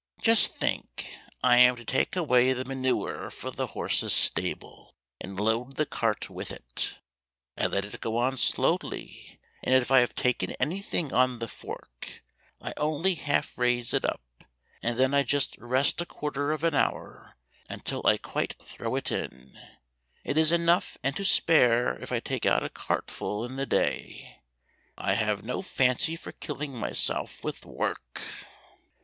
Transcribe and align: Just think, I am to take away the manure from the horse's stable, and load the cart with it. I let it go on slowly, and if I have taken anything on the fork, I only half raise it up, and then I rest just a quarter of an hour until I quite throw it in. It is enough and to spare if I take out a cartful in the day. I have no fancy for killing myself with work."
Just 0.19 0.55
think, 0.57 1.15
I 1.43 1.57
am 1.57 1.75
to 1.75 1.85
take 1.85 2.15
away 2.15 2.53
the 2.53 2.65
manure 2.65 3.29
from 3.29 3.53
the 3.53 3.67
horse's 3.67 4.11
stable, 4.13 4.95
and 5.19 5.39
load 5.39 5.75
the 5.75 5.85
cart 5.85 6.27
with 6.27 6.51
it. 6.51 6.97
I 7.55 7.67
let 7.67 7.85
it 7.85 8.01
go 8.01 8.17
on 8.17 8.35
slowly, 8.37 9.39
and 9.63 9.75
if 9.75 9.91
I 9.91 9.99
have 9.99 10.15
taken 10.15 10.53
anything 10.59 11.13
on 11.13 11.37
the 11.37 11.47
fork, 11.47 12.23
I 12.59 12.73
only 12.77 13.13
half 13.13 13.55
raise 13.59 13.93
it 13.93 14.03
up, 14.03 14.23
and 14.81 14.97
then 14.97 15.13
I 15.13 15.19
rest 15.19 15.59
just 15.59 16.01
a 16.01 16.05
quarter 16.07 16.51
of 16.51 16.63
an 16.63 16.73
hour 16.73 17.35
until 17.69 18.01
I 18.03 18.17
quite 18.17 18.55
throw 18.59 18.95
it 18.95 19.11
in. 19.11 19.55
It 20.23 20.35
is 20.35 20.51
enough 20.51 20.97
and 21.03 21.15
to 21.15 21.23
spare 21.23 22.01
if 22.01 22.11
I 22.11 22.19
take 22.21 22.47
out 22.47 22.63
a 22.63 22.69
cartful 22.69 23.45
in 23.45 23.55
the 23.55 23.67
day. 23.67 24.41
I 24.97 25.13
have 25.13 25.43
no 25.43 25.61
fancy 25.61 26.15
for 26.15 26.31
killing 26.31 26.73
myself 26.73 27.43
with 27.43 27.67
work." 27.67 28.23